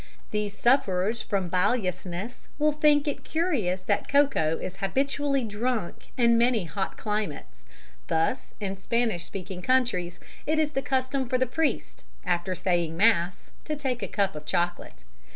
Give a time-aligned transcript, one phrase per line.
[0.31, 6.63] These sufferers from biliousness will think it curious that cocoa is habitually drunk in many
[6.63, 7.65] hot climates,
[8.07, 13.51] thus, in Spanish speaking countries, it is the custom for the priest, after saying mass,
[13.65, 15.03] to take a cup of chocolate.